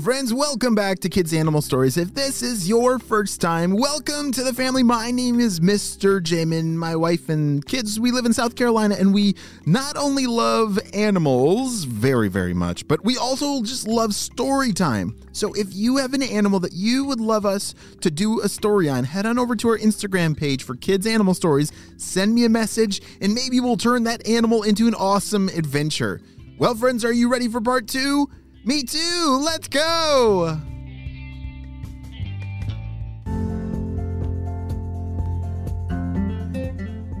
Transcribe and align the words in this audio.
Friends. 0.00 0.32
Welcome 0.32 0.74
back 0.74 1.00
to 1.00 1.10
Kids 1.10 1.34
Animal 1.34 1.60
Stories. 1.60 1.98
If 1.98 2.14
this 2.14 2.40
is 2.40 2.66
your 2.66 2.98
first 2.98 3.42
time, 3.42 3.72
welcome 3.72 4.32
to 4.32 4.42
the 4.42 4.54
family. 4.54 4.82
My 4.82 5.10
name 5.10 5.38
is 5.38 5.60
Mr. 5.60 6.18
Jamin. 6.18 6.74
My 6.74 6.96
wife 6.96 7.28
and 7.28 7.64
kids, 7.64 8.00
we 8.00 8.10
live 8.10 8.24
in 8.24 8.32
South 8.32 8.56
Carolina, 8.56 8.96
and 8.98 9.12
we 9.12 9.36
not 9.66 9.98
only 9.98 10.26
love 10.26 10.78
animals 10.94 11.84
very, 11.84 12.28
very 12.28 12.54
much, 12.54 12.88
but 12.88 13.04
we 13.04 13.18
also 13.18 13.62
just 13.62 13.86
love 13.86 14.14
story 14.14 14.72
time. 14.72 15.14
So 15.32 15.52
if 15.52 15.74
you 15.74 15.98
have 15.98 16.14
an 16.14 16.22
animal 16.22 16.58
that 16.60 16.72
you 16.72 17.04
would 17.04 17.20
love 17.20 17.44
us 17.44 17.74
to 18.00 18.10
do 18.10 18.40
a 18.40 18.48
story 18.48 18.88
on, 18.88 19.04
head 19.04 19.26
on 19.26 19.38
over 19.38 19.54
to 19.56 19.68
our 19.68 19.78
Instagram 19.78 20.36
page 20.36 20.64
for 20.64 20.74
Kids 20.74 21.06
Animal 21.06 21.34
Stories, 21.34 21.70
send 21.98 22.34
me 22.34 22.46
a 22.46 22.48
message, 22.48 23.02
and 23.20 23.34
maybe 23.34 23.60
we'll 23.60 23.76
turn 23.76 24.04
that 24.04 24.26
animal 24.26 24.62
into 24.62 24.88
an 24.88 24.94
awesome 24.94 25.48
adventure. 25.50 26.22
Well, 26.58 26.74
friends, 26.74 27.04
are 27.04 27.12
you 27.12 27.28
ready 27.28 27.48
for 27.48 27.60
part 27.60 27.88
two? 27.88 28.30
Me 28.64 28.84
too. 28.84 29.40
Let's 29.44 29.68
go. 29.68 30.58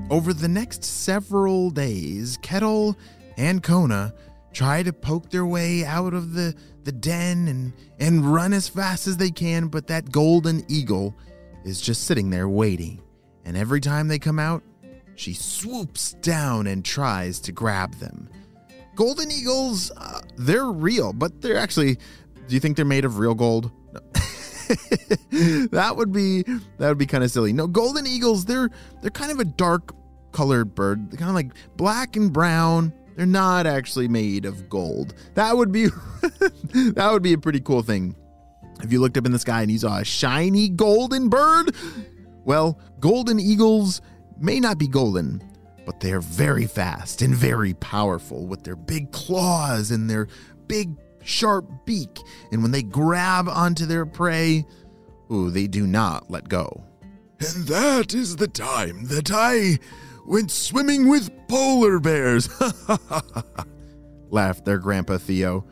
Over 0.08 0.34
the 0.34 0.48
next 0.48 0.84
several 0.84 1.70
days, 1.70 2.38
Ketil 2.38 2.96
and 3.36 3.62
Kona 3.62 4.12
try 4.52 4.82
to 4.82 4.92
poke 4.92 5.30
their 5.30 5.46
way 5.46 5.84
out 5.84 6.12
of 6.14 6.34
the, 6.34 6.54
the 6.84 6.92
den 6.92 7.48
and, 7.48 7.72
and 7.98 8.32
run 8.32 8.52
as 8.52 8.68
fast 8.68 9.06
as 9.06 9.16
they 9.16 9.30
can, 9.30 9.68
but 9.68 9.86
that 9.86 10.12
golden 10.12 10.64
eagle 10.68 11.16
is 11.64 11.80
just 11.80 12.04
sitting 12.04 12.30
there 12.30 12.48
waiting. 12.48 13.00
And 13.44 13.56
every 13.56 13.80
time 13.80 14.08
they 14.08 14.18
come 14.18 14.38
out, 14.38 14.62
she 15.14 15.32
swoops 15.32 16.12
down 16.20 16.66
and 16.66 16.84
tries 16.84 17.40
to 17.40 17.52
grab 17.52 17.94
them. 17.94 18.28
Golden 18.94 19.30
eagles, 19.30 19.90
uh, 19.96 20.20
they're 20.36 20.70
real, 20.70 21.12
but 21.12 21.40
they're 21.40 21.58
actually. 21.58 21.96
Do 22.48 22.54
you 22.54 22.60
think 22.60 22.76
they're 22.76 22.84
made 22.84 23.04
of 23.04 23.18
real 23.18 23.34
gold? 23.34 23.70
No. 23.92 24.00
that 25.70 25.94
would 25.96 26.12
be 26.12 26.42
that 26.42 26.88
would 26.88 26.98
be 26.98 27.06
kind 27.06 27.24
of 27.24 27.30
silly. 27.30 27.52
No, 27.52 27.66
golden 27.66 28.06
eagles, 28.06 28.44
they're 28.44 28.70
they're 29.00 29.10
kind 29.10 29.30
of 29.30 29.40
a 29.40 29.44
dark 29.44 29.94
colored 30.32 30.74
bird. 30.74 31.10
They're 31.10 31.18
kind 31.18 31.30
of 31.30 31.34
like 31.34 31.52
black 31.76 32.16
and 32.16 32.32
brown. 32.32 32.92
They're 33.16 33.26
not 33.26 33.66
actually 33.66 34.08
made 34.08 34.44
of 34.44 34.68
gold. 34.68 35.14
That 35.34 35.56
would 35.56 35.72
be 35.72 35.86
that 36.72 37.08
would 37.12 37.22
be 37.22 37.34
a 37.34 37.38
pretty 37.38 37.60
cool 37.60 37.82
thing. 37.82 38.16
If 38.82 38.92
you 38.92 39.00
looked 39.00 39.16
up 39.16 39.26
in 39.26 39.32
the 39.32 39.38
sky 39.38 39.62
and 39.62 39.70
you 39.70 39.78
saw 39.78 39.98
a 39.98 40.04
shiny 40.04 40.68
golden 40.68 41.28
bird, 41.28 41.74
well, 42.44 42.80
golden 42.98 43.38
eagles 43.38 44.00
may 44.38 44.58
not 44.58 44.78
be 44.78 44.88
golden, 44.88 45.42
but 45.84 46.00
they 46.00 46.12
are 46.12 46.20
very 46.20 46.66
fast 46.66 47.22
and 47.22 47.34
very 47.34 47.74
powerful 47.74 48.46
with 48.46 48.62
their 48.64 48.76
big 48.76 49.12
claws 49.12 49.90
and 49.90 50.08
their 50.08 50.28
big 50.66 50.96
sharp 51.24 51.66
beak. 51.84 52.20
And 52.50 52.62
when 52.62 52.70
they 52.70 52.82
grab 52.82 53.48
onto 53.48 53.86
their 53.86 54.06
prey, 54.06 54.64
ooh, 55.30 55.50
they 55.50 55.66
do 55.66 55.86
not 55.86 56.30
let 56.30 56.48
go. 56.48 56.84
And 57.40 57.66
that 57.66 58.14
is 58.14 58.36
the 58.36 58.48
time 58.48 59.06
that 59.06 59.30
I 59.32 59.78
went 60.26 60.50
swimming 60.50 61.08
with 61.08 61.30
polar 61.48 61.98
bears. 61.98 62.48
laughed 64.30 64.64
their 64.64 64.78
grandpa 64.78 65.18
Theo. 65.18 65.64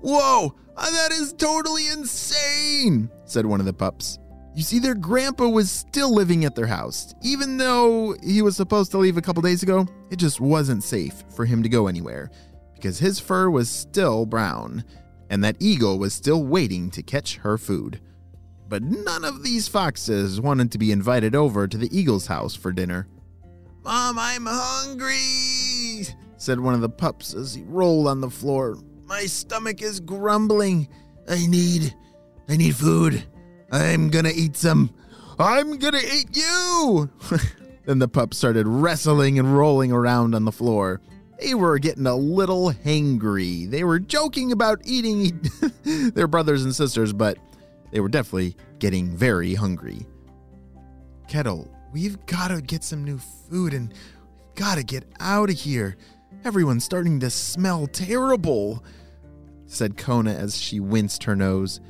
Whoa, 0.00 0.54
that 0.76 1.12
is 1.12 1.32
totally 1.32 1.88
insane, 1.88 3.10
said 3.24 3.46
one 3.46 3.60
of 3.60 3.66
the 3.66 3.72
pups. 3.72 4.18
You 4.56 4.62
see, 4.62 4.78
their 4.78 4.94
grandpa 4.94 5.48
was 5.48 5.70
still 5.70 6.14
living 6.14 6.46
at 6.46 6.54
their 6.54 6.66
house. 6.66 7.14
Even 7.20 7.58
though 7.58 8.16
he 8.22 8.40
was 8.40 8.56
supposed 8.56 8.90
to 8.92 8.98
leave 8.98 9.18
a 9.18 9.22
couple 9.22 9.42
days 9.42 9.62
ago, 9.62 9.86
it 10.10 10.16
just 10.16 10.40
wasn't 10.40 10.82
safe 10.82 11.24
for 11.28 11.44
him 11.44 11.62
to 11.62 11.68
go 11.68 11.88
anywhere 11.88 12.30
because 12.74 12.98
his 12.98 13.20
fur 13.20 13.50
was 13.50 13.68
still 13.68 14.24
brown 14.24 14.82
and 15.28 15.44
that 15.44 15.56
eagle 15.60 15.98
was 15.98 16.14
still 16.14 16.42
waiting 16.42 16.90
to 16.92 17.02
catch 17.02 17.36
her 17.36 17.58
food. 17.58 18.00
But 18.66 18.82
none 18.82 19.26
of 19.26 19.42
these 19.42 19.68
foxes 19.68 20.40
wanted 20.40 20.72
to 20.72 20.78
be 20.78 20.90
invited 20.90 21.34
over 21.34 21.68
to 21.68 21.76
the 21.76 21.94
eagle's 21.94 22.26
house 22.26 22.54
for 22.54 22.72
dinner. 22.72 23.06
Mom, 23.84 24.18
I'm 24.18 24.46
hungry, 24.48 26.06
said 26.38 26.60
one 26.60 26.72
of 26.72 26.80
the 26.80 26.88
pups 26.88 27.34
as 27.34 27.54
he 27.54 27.62
rolled 27.64 28.06
on 28.06 28.22
the 28.22 28.30
floor. 28.30 28.78
My 29.04 29.26
stomach 29.26 29.82
is 29.82 30.00
grumbling. 30.00 30.88
I 31.28 31.46
need 31.46 31.94
I 32.48 32.56
need 32.56 32.74
food. 32.74 33.22
I'm 33.76 34.08
gonna 34.08 34.32
eat 34.34 34.56
some. 34.56 34.90
I'm 35.38 35.76
gonna 35.76 35.98
eat 35.98 36.34
you! 36.34 37.10
then 37.84 37.98
the 37.98 38.08
pup 38.08 38.32
started 38.32 38.66
wrestling 38.66 39.38
and 39.38 39.54
rolling 39.54 39.92
around 39.92 40.34
on 40.34 40.46
the 40.46 40.52
floor. 40.52 41.02
They 41.38 41.52
were 41.52 41.78
getting 41.78 42.06
a 42.06 42.16
little 42.16 42.72
hangry. 42.72 43.70
They 43.70 43.84
were 43.84 43.98
joking 43.98 44.50
about 44.50 44.80
eating 44.86 45.46
their 45.84 46.26
brothers 46.26 46.64
and 46.64 46.74
sisters, 46.74 47.12
but 47.12 47.36
they 47.90 48.00
were 48.00 48.08
definitely 48.08 48.56
getting 48.78 49.14
very 49.14 49.52
hungry. 49.52 50.06
Ketil, 51.28 51.68
we've 51.92 52.24
gotta 52.24 52.62
get 52.62 52.82
some 52.82 53.04
new 53.04 53.18
food 53.18 53.74
and 53.74 53.90
we've 53.90 54.54
gotta 54.54 54.84
get 54.84 55.04
out 55.20 55.50
of 55.50 55.56
here. 55.56 55.98
Everyone's 56.46 56.84
starting 56.84 57.20
to 57.20 57.28
smell 57.28 57.86
terrible, 57.88 58.82
said 59.66 59.98
Kona 59.98 60.32
as 60.32 60.56
she 60.56 60.80
winced 60.80 61.24
her 61.24 61.36
nose. 61.36 61.82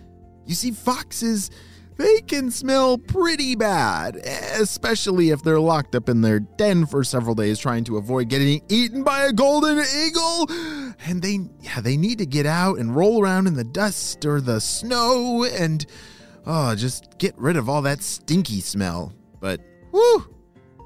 You 0.46 0.56
see, 0.56 0.72
foxes, 0.72 1.50
they 1.96 2.20
can 2.22 2.50
smell 2.50 2.98
pretty 2.98 3.54
bad, 3.54 4.16
especially 4.16 5.30
if 5.30 5.42
they're 5.42 5.60
locked 5.60 5.94
up 5.94 6.08
in 6.08 6.20
their 6.20 6.40
den 6.40 6.86
for 6.86 7.02
several 7.04 7.34
days 7.34 7.58
trying 7.58 7.84
to 7.84 7.96
avoid 7.96 8.28
getting 8.28 8.62
eaten 8.68 9.02
by 9.02 9.22
a 9.22 9.32
golden 9.32 9.78
eagle. 9.78 10.46
And 11.06 11.22
they 11.22 11.40
yeah, 11.60 11.80
they 11.80 11.96
need 11.96 12.18
to 12.18 12.26
get 12.26 12.46
out 12.46 12.78
and 12.78 12.94
roll 12.94 13.22
around 13.22 13.46
in 13.46 13.54
the 13.54 13.64
dust 13.64 14.24
or 14.24 14.40
the 14.40 14.60
snow 14.60 15.44
and 15.44 15.84
oh, 16.46 16.74
just 16.74 17.18
get 17.18 17.36
rid 17.38 17.56
of 17.56 17.68
all 17.68 17.82
that 17.82 18.02
stinky 18.02 18.60
smell. 18.60 19.12
But 19.40 19.60
whew, 19.90 20.24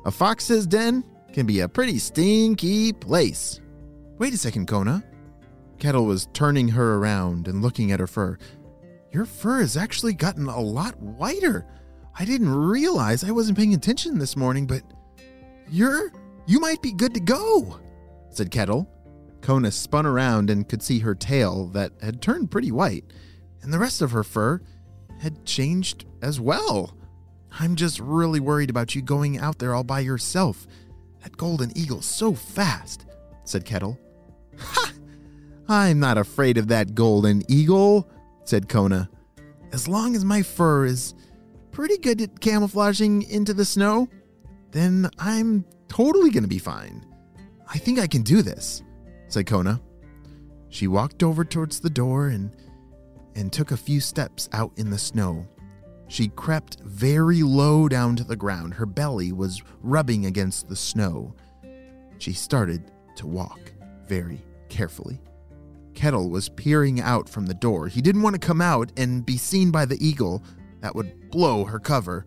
a 0.04 0.10
fox's 0.10 0.66
den 0.66 1.04
can 1.32 1.46
be 1.46 1.60
a 1.60 1.68
pretty 1.68 1.98
stinky 1.98 2.92
place. 2.92 3.60
Wait 4.18 4.34
a 4.34 4.38
second, 4.38 4.66
Kona. 4.66 5.04
Ketil 5.78 6.06
was 6.06 6.28
turning 6.34 6.68
her 6.68 6.96
around 6.96 7.48
and 7.48 7.62
looking 7.62 7.90
at 7.90 8.00
her 8.00 8.06
fur. 8.06 8.36
Your 9.12 9.24
fur 9.24 9.60
has 9.60 9.76
actually 9.76 10.14
gotten 10.14 10.46
a 10.46 10.60
lot 10.60 10.98
whiter. 11.00 11.66
I 12.18 12.24
didn't 12.24 12.54
realize 12.54 13.24
I 13.24 13.32
wasn't 13.32 13.58
paying 13.58 13.74
attention 13.74 14.18
this 14.18 14.36
morning, 14.36 14.66
but 14.66 14.82
you're 15.68 16.12
you 16.46 16.60
might 16.60 16.82
be 16.82 16.92
good 16.92 17.14
to 17.14 17.20
go, 17.20 17.80
said 18.30 18.50
Ketil. 18.50 18.86
Kona 19.40 19.70
spun 19.70 20.06
around 20.06 20.50
and 20.50 20.68
could 20.68 20.82
see 20.82 20.98
her 20.98 21.14
tail 21.14 21.66
that 21.68 21.92
had 22.02 22.20
turned 22.20 22.50
pretty 22.50 22.70
white, 22.70 23.04
and 23.62 23.72
the 23.72 23.78
rest 23.78 24.02
of 24.02 24.10
her 24.10 24.24
fur 24.24 24.60
had 25.18 25.44
changed 25.44 26.04
as 26.22 26.40
well. 26.40 26.96
I'm 27.58 27.74
just 27.74 27.98
really 28.00 28.40
worried 28.40 28.70
about 28.70 28.94
you 28.94 29.02
going 29.02 29.38
out 29.38 29.58
there 29.58 29.74
all 29.74 29.84
by 29.84 30.00
yourself. 30.00 30.66
That 31.22 31.36
golden 31.36 31.76
eagle's 31.76 32.06
so 32.06 32.34
fast, 32.34 33.06
said 33.44 33.64
Ketil. 33.64 33.98
Ha! 34.58 34.92
I'm 35.68 36.00
not 36.00 36.18
afraid 36.18 36.58
of 36.58 36.68
that 36.68 36.94
golden 36.94 37.42
eagle, 37.48 38.10
said 38.50 38.68
Kona. 38.68 39.08
As 39.70 39.86
long 39.86 40.16
as 40.16 40.24
my 40.24 40.42
fur 40.42 40.84
is 40.84 41.14
pretty 41.70 41.96
good 41.98 42.20
at 42.20 42.40
camouflaging 42.40 43.22
into 43.30 43.54
the 43.54 43.64
snow, 43.64 44.08
then 44.72 45.08
I'm 45.20 45.64
totally 45.86 46.30
to 46.42 46.48
be 46.48 46.58
fine. 46.58 47.06
I 47.68 47.78
think 47.78 48.00
I 48.00 48.08
can 48.08 48.22
do 48.22 48.42
this, 48.42 48.82
said 49.28 49.46
Kona. 49.46 49.80
She 50.68 50.88
walked 50.88 51.22
over 51.22 51.44
towards 51.44 51.78
the 51.78 51.90
door 51.90 52.26
and 52.26 52.50
and 53.36 53.52
took 53.52 53.70
a 53.70 53.76
few 53.76 54.00
steps 54.00 54.48
out 54.52 54.72
in 54.76 54.90
the 54.90 54.98
snow. 54.98 55.46
She 56.08 56.26
crept 56.26 56.80
very 56.80 57.44
low 57.44 57.88
down 57.88 58.16
to 58.16 58.24
the 58.24 58.34
ground. 58.34 58.74
Her 58.74 58.84
belly 58.84 59.30
was 59.30 59.62
rubbing 59.80 60.26
against 60.26 60.68
the 60.68 60.74
snow. 60.74 61.36
She 62.18 62.32
started 62.32 62.90
to 63.14 63.28
walk 63.28 63.60
very 64.08 64.42
carefully. 64.68 65.20
Ketil 66.00 66.30
was 66.30 66.48
peering 66.48 66.98
out 67.02 67.28
from 67.28 67.44
the 67.44 67.52
door. 67.52 67.86
He 67.86 68.00
didn't 68.00 68.22
want 68.22 68.32
to 68.32 68.46
come 68.46 68.62
out 68.62 68.90
and 68.96 69.26
be 69.26 69.36
seen 69.36 69.70
by 69.70 69.84
the 69.84 70.02
eagle. 70.04 70.42
That 70.80 70.94
would 70.94 71.30
blow 71.30 71.62
her 71.64 71.78
cover. 71.78 72.24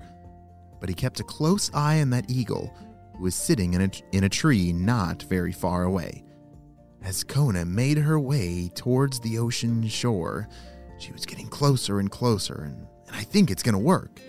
But 0.80 0.90
he 0.90 0.96
kept 0.96 1.20
a 1.20 1.24
close 1.24 1.72
eye 1.74 2.00
on 2.00 2.12
that 2.12 2.30
eagle, 2.30 2.72
who 3.16 3.24
was 3.24 3.34
sitting 3.34 3.74
in 3.74 3.81
a, 3.81 3.90
in 4.12 4.25
a 4.25 4.30
tree 4.30 4.72
not 4.74 5.24
very 5.24 5.52
far 5.52 5.86
away. 5.86 6.24
As 7.02 7.24
Kona 7.24 7.66
made 7.66 7.98
her 7.98 8.20
way 8.20 8.70
towards 8.75 9.20
the 9.20 9.40
ocean 9.40 9.88
shore, 9.88 10.48
she 11.00 11.12
was 11.12 11.25
getting 11.25 11.48
closer 11.48 12.00
and 12.00 12.12
closer, 12.12 12.66
and, 12.66 12.86
and 13.08 13.16
I 13.16 13.24
think 13.24 13.50
it's 13.50 13.64
going 13.64 13.74
to 13.74 13.80
work. 13.80 14.22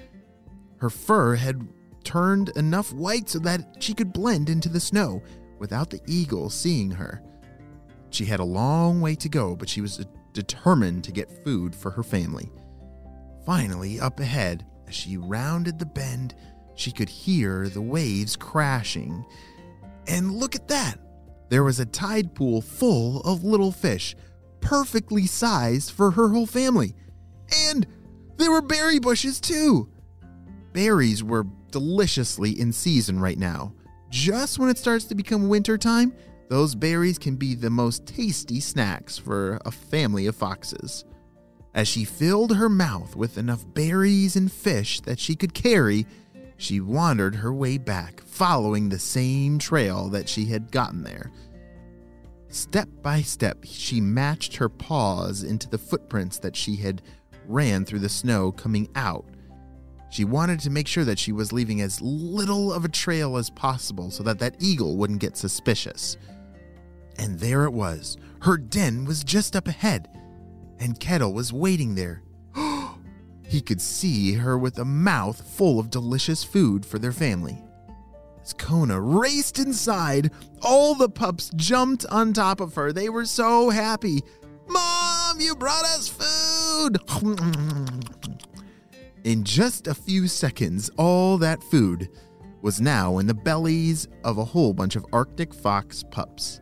Her 0.79 0.88
fur 0.88 1.35
had 1.35 1.69
turned 2.02 2.49
enough 2.56 2.94
white 2.94 3.29
so 3.29 3.41
that 3.41 3.76
she 3.79 3.93
could 3.93 4.14
blend 4.14 4.49
into 4.49 4.70
the 4.70 4.81
snow 4.81 5.23
without 5.58 5.91
the 5.91 6.00
eagle 6.06 6.49
seeing 6.49 6.91
her. 6.93 7.23
She 8.14 8.26
had 8.26 8.38
a 8.38 8.44
long 8.44 9.00
way 9.00 9.16
to 9.16 9.28
go, 9.28 9.56
but 9.56 9.69
she 9.69 9.81
was 9.81 10.06
determined 10.32 11.02
to 11.02 11.11
get 11.11 11.44
food 11.44 11.75
for 11.75 11.90
her 11.90 12.05
family. 12.05 12.49
Finally, 13.44 13.99
up 13.99 14.20
ahead, 14.20 14.64
as 14.87 14.94
she 14.94 15.16
rounded 15.16 15.81
the 15.81 15.87
bend, 15.87 16.37
she 16.76 16.93
could 16.93 17.08
hear 17.08 17.69
the 17.69 17.81
waves 17.81 18.37
crashing. 18.37 19.26
And 20.06 20.31
look 20.31 20.55
at 20.55 20.69
that! 20.69 21.00
There 21.49 21.64
was 21.64 21.81
a 21.81 21.87
tide 21.87 22.37
pool 22.37 22.61
full 22.61 23.20
of 23.22 23.43
little 23.43 23.72
fish, 23.72 24.14
perfectly 24.60 25.26
sized 25.26 25.90
for 25.90 26.12
her 26.12 26.28
whole 26.28 26.46
family. 26.46 26.94
And 27.69 27.84
there 28.37 28.52
were 28.52 28.62
berry 28.62 29.00
bushes 29.00 29.40
too. 29.40 29.88
Berries 30.72 31.25
were 31.25 31.46
deliciously 31.72 32.60
in 32.60 32.72
season 32.72 33.19
right 33.19 33.38
now. 33.38 33.75
Just 34.08 34.60
when 34.60 34.70
it 34.70 34.78
starts 34.78 35.05
to 35.06 35.17
become 35.17 35.49
winter 35.49 35.76
time, 35.76 36.12
those 36.49 36.75
berries 36.75 37.19
can 37.19 37.37
be 37.37 37.55
the 37.55 37.70
most 37.70 38.06
tasty 38.06 38.61
snacks 38.61 39.19
for 39.19 39.58
a 39.64 39.70
family 39.70 40.26
of 40.26 40.37
foxes. 40.37 41.05
As 41.75 41.88
she 41.88 42.05
filled 42.05 42.55
her 42.55 42.69
mouth 42.69 43.17
with 43.17 43.38
enough 43.38 43.64
berries 43.75 44.37
and 44.37 44.50
fish 44.50 45.00
that 45.00 45.19
she 45.19 45.35
could 45.35 45.55
carry, 45.55 46.06
she 46.56 46.81
wandered 46.81 47.35
her 47.35 47.52
way 47.52 47.79
back, 47.79 48.23
following 48.23 48.88
the 48.88 48.99
same 48.99 49.58
trail 49.58 50.08
that 50.11 50.29
she 50.29 50.44
had 50.46 50.70
gotten 50.70 51.02
there. 51.02 51.32
Step 52.49 52.88
by 53.02 53.20
step, 53.20 53.58
she 53.64 54.00
matched 54.00 54.55
her 54.55 54.69
paws 54.69 55.43
into 55.43 55.69
the 55.69 55.79
footprints 55.79 56.38
that 56.38 56.55
she 56.55 56.76
had 56.76 57.02
ran 57.49 57.85
through 57.85 57.99
the 57.99 58.08
snow 58.08 58.52
coming 58.52 58.88
out. 58.94 59.25
She 60.11 60.25
wanted 60.25 60.61
to 60.61 60.70
make 60.70 60.87
sure 60.87 61.05
that 61.05 61.19
she 61.19 61.32
was 61.32 61.52
leaving 61.52 61.81
as 61.81 62.00
little 62.00 62.73
of 62.73 62.85
a 62.85 62.88
trail 62.88 63.37
as 63.37 63.50
possible 63.50 64.12
so 64.12 64.23
that 64.23 64.38
that 64.38 64.55
eagle 64.61 64.96
wouldn't 64.96 65.19
get 65.19 65.37
suspicious. 65.37 66.17
And 67.19 67.38
there 67.38 67.64
it 67.64 67.72
was. 67.72 68.16
Her 68.43 68.56
den 68.56 69.05
was 69.05 69.25
just 69.25 69.56
up 69.56 69.69
ahead, 69.69 70.08
and 70.78 70.99
Ketil 70.99 71.32
was 71.32 71.52
waiting 71.52 71.94
there. 71.94 72.22
he 73.49 73.61
could 73.61 73.81
see 73.81 74.34
her 74.34 74.58
with 74.58 74.78
a 74.78 74.84
mouth 74.84 75.40
full 75.56 75.78
of 75.78 75.90
delicious 75.90 76.44
food 76.44 76.84
for 76.84 76.99
their 76.99 77.12
family. 77.12 77.62
As 78.43 78.52
Kona 78.52 79.00
raced 79.00 79.58
inside, 79.58 80.31
all 80.61 80.94
the 80.94 81.08
pups 81.08 81.50
jumped 81.56 82.05
on 82.06 82.34
top 82.34 82.61
of 82.61 82.75
her. 82.75 82.93
They 82.93 83.08
were 83.08 83.25
so 83.25 83.70
happy. 83.70 84.22
Mom, 84.69 85.40
you 85.40 85.55
brought 85.56 85.84
us 85.84 86.08
food! 86.08 86.99
In 89.25 89.43
just 89.43 89.87
a 89.87 89.94
few 89.94 90.28
seconds, 90.28 90.90
all 90.99 91.38
that 91.38 91.62
food 91.62 92.10
was 92.60 92.78
now 92.78 93.17
in 93.19 93.26
the 93.26 93.32
bellies 93.32 94.06
of 94.22 94.37
a 94.37 94.44
whole 94.44 94.75
bunch 94.75 94.96
of 94.96 95.06
Arctic 95.14 95.55
fox 95.55 96.02
pups. 96.10 96.60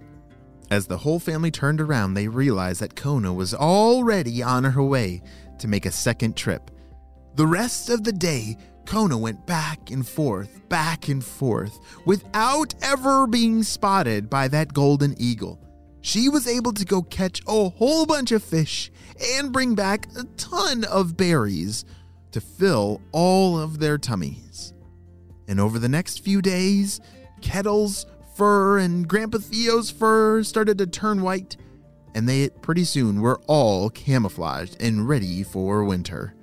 As 0.72 0.86
the 0.86 0.96
whole 0.96 1.18
family 1.18 1.50
turned 1.50 1.82
around, 1.82 2.14
they 2.14 2.28
realized 2.28 2.80
that 2.80 2.96
Kona 2.96 3.30
was 3.30 3.52
already 3.52 4.42
on 4.42 4.64
her 4.64 4.82
way 4.82 5.20
to 5.58 5.68
make 5.68 5.84
a 5.84 5.90
second 5.90 6.34
trip. 6.34 6.70
The 7.34 7.46
rest 7.46 7.90
of 7.90 8.04
the 8.04 8.12
day, 8.12 8.56
Kona 8.86 9.18
went 9.18 9.46
back 9.46 9.90
and 9.90 10.08
forth, 10.08 10.66
back 10.70 11.08
and 11.08 11.22
forth, 11.22 11.78
without 12.06 12.74
ever 12.80 13.26
being 13.26 13.62
spotted 13.62 14.30
by 14.30 14.48
that 14.48 14.72
golden 14.72 15.14
eagle. 15.18 15.60
She 16.00 16.30
was 16.30 16.48
able 16.48 16.72
to 16.72 16.86
go 16.86 17.02
catch 17.02 17.42
a 17.46 17.68
whole 17.68 18.06
bunch 18.06 18.32
of 18.32 18.42
fish 18.42 18.90
and 19.34 19.52
bring 19.52 19.74
back 19.74 20.06
a 20.16 20.24
ton 20.38 20.84
of 20.84 21.18
berries 21.18 21.84
to 22.30 22.40
fill 22.40 23.02
all 23.12 23.60
of 23.60 23.78
their 23.78 23.98
tummies. 23.98 24.72
And 25.46 25.60
over 25.60 25.78
the 25.78 25.90
next 25.90 26.24
few 26.24 26.40
days, 26.40 26.98
Ketil's 27.42 28.06
fur 28.34 28.78
and 28.78 29.08
Grandpa 29.08 29.38
Theo's 29.38 29.90
fur 29.90 30.42
started 30.42 30.78
to 30.78 30.86
turn 30.86 31.22
white, 31.22 31.56
and 32.14 32.28
they 32.28 32.48
pretty 32.48 32.84
soon 32.84 33.20
were 33.20 33.40
all 33.46 33.90
camouflaged 33.90 34.76
and 34.80 35.08
ready 35.08 35.42
for 35.42 35.84
winter. 35.84 36.34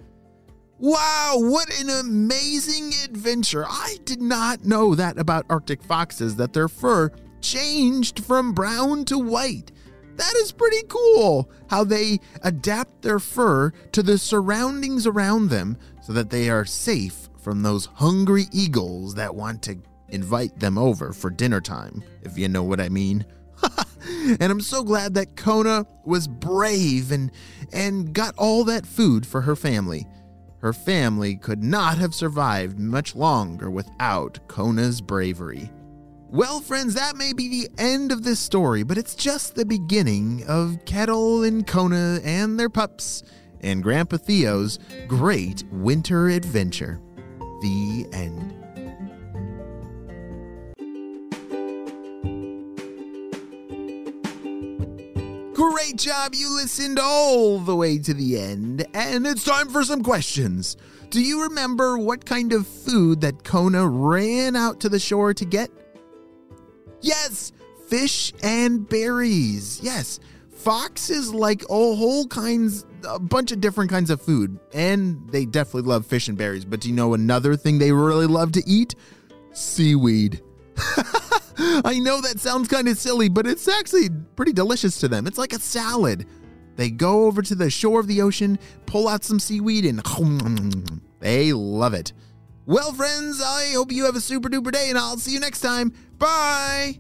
Wow, 0.78 1.34
what 1.36 1.70
an 1.80 1.90
amazing 1.90 2.94
adventure! 3.04 3.66
I 3.68 3.98
did 4.06 4.22
not 4.22 4.64
know 4.64 4.96
that 4.96 5.20
about 5.20 5.46
Arctic 5.50 5.84
foxes, 5.84 6.38
that 6.38 6.54
their 6.54 6.70
fur 6.70 7.12
changed 7.42 8.24
from 8.24 8.54
brown 8.54 9.04
to 9.06 9.20
white. 9.20 9.72
That 10.16 10.34
is 10.38 10.52
pretty 10.52 10.84
cool 10.88 11.50
how 11.70 11.84
they 11.84 12.20
adapt 12.44 13.02
their 13.02 13.20
fur 13.20 13.72
to 13.92 14.04
the 14.04 14.18
surroundings 14.18 15.08
around 15.08 15.50
them 15.50 15.78
so 16.02 16.14
that 16.14 16.30
they 16.30 16.50
are 16.50 16.66
safe 16.66 17.30
from 17.38 17.62
those 17.62 17.86
hungry 17.86 18.48
eagles 18.52 19.16
that 19.16 19.36
want 19.36 19.62
to 19.64 19.78
invite 20.12 20.60
them 20.60 20.78
over 20.78 21.14
for 21.14 21.30
dinner 21.30 21.62
time, 21.62 22.04
if 22.24 22.38
you 22.38 22.48
know 22.48 22.64
what 22.64 22.80
I 22.80 22.90
mean. 22.90 23.26
and 24.40 24.44
I'm 24.44 24.62
so 24.62 24.84
glad 24.84 25.14
that 25.16 25.36
Kona 25.36 25.86
was 26.06 26.28
brave 26.28 27.12
and 27.12 27.32
and 27.74 28.14
got 28.14 28.36
all 28.38 28.64
that 28.66 28.86
food 28.86 29.26
for 29.26 29.42
her 29.42 29.56
family. 29.56 30.08
Her 30.60 30.74
family 30.74 31.36
could 31.36 31.64
not 31.64 31.98
have 31.98 32.14
survived 32.14 32.80
much 32.80 33.16
longer 33.16 33.70
without 33.70 34.40
Kona's 34.48 35.00
bravery. 35.00 35.72
Well, 36.32 36.60
friends, 36.60 36.94
that 36.94 37.16
may 37.16 37.34
be 37.34 37.48
the 37.48 37.70
end 37.82 38.12
of 38.12 38.24
this 38.24 38.40
story, 38.40 38.84
but 38.84 38.98
it's 38.98 39.16
just 39.16 39.56
the 39.56 39.66
beginning 39.66 40.44
of 40.48 40.78
Ketil 40.86 41.48
and 41.48 41.66
Kona 41.66 42.20
and 42.24 42.60
their 42.60 42.70
pups 42.70 43.24
and 43.62 43.82
Grandpa 43.82 44.18
Theo's 44.18 44.80
great 45.08 45.64
winter 45.72 46.28
adventure. 46.30 47.00
The 47.62 48.08
end. 48.14 48.56
Great 55.60 55.98
job, 55.98 56.36
you 56.36 56.56
listened 56.56 56.98
all 56.98 57.60
the 57.60 57.76
way 57.76 57.98
to 57.98 58.14
the 58.14 58.40
end, 58.40 58.88
and 58.94 59.28
it's 59.28 59.44
time 59.44 59.68
for 59.68 59.84
some 59.84 60.02
questions. 60.02 60.78
Do 61.10 61.22
you 61.22 61.44
remember 61.44 61.98
what 61.98 62.26
kind 62.26 62.54
of 62.54 62.66
food 62.66 63.20
that 63.20 63.44
Kona 63.44 63.86
ran 63.86 64.56
out 64.56 64.80
to 64.80 64.88
the 64.88 65.00
shore 65.00 65.34
to 65.34 65.44
get? 65.44 65.70
Yes, 67.02 67.52
fish 67.90 68.32
and 68.42 68.88
berries. 68.88 69.82
Yes, 69.84 70.22
foxes 70.50 71.34
like 71.34 71.64
a 71.64 71.68
whole 71.68 72.26
kinds, 72.28 72.86
a 73.06 73.20
bunch 73.20 73.52
of 73.52 73.60
different 73.60 73.92
kinds 73.92 74.10
of 74.10 74.22
food, 74.22 74.58
and 74.74 75.30
they 75.30 75.44
definitely 75.44 75.90
love 75.90 76.06
fish 76.06 76.30
and 76.30 76.38
berries. 76.38 76.64
But 76.64 76.80
do 76.80 76.88
you 76.88 76.96
know 76.96 77.14
another 77.14 77.58
thing 77.58 77.80
they 77.80 77.92
really 77.92 78.28
love 78.28 78.54
to 78.54 78.64
eat? 78.66 78.96
Seaweed. 79.52 80.42
I 81.60 82.00
know 82.00 82.22
that 82.22 82.40
sounds 82.40 82.68
kind 82.68 82.88
of 82.88 82.98
silly, 82.98 83.30
but 83.30 83.46
it's 83.46 83.68
actually 83.68 84.10
pretty 84.36 84.54
delicious 84.54 85.00
to 85.00 85.08
them. 85.08 85.28
It's 85.28 85.38
like 85.38 85.54
a 85.54 85.60
salad. 85.60 86.26
They 86.76 86.90
go 86.90 87.26
over 87.26 87.42
to 87.42 87.56
the 87.56 87.70
shore 87.70 88.00
of 88.00 88.08
the 88.08 88.22
ocean, 88.22 88.58
pull 88.86 89.08
out 89.08 89.24
some 89.24 89.40
seaweed, 89.40 89.86
and 89.86 90.02
they 91.20 91.52
love 91.52 91.94
it. 91.94 92.14
Well, 92.66 92.94
friends, 92.94 93.42
I 93.42 93.72
hope 93.74 93.92
you 93.92 94.06
have 94.06 94.16
a 94.16 94.22
super 94.22 94.48
duper 94.48 94.72
day, 94.72 94.90
and 94.90 94.98
I'll 94.98 95.18
see 95.18 95.34
you 95.34 95.40
next 95.40 95.62
time. 95.62 95.92
Bye. 96.18 97.00